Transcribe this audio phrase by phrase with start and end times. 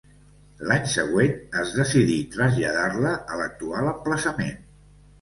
[0.71, 4.63] L'any següent es decidí traslladar-la a l'actual emplaçament.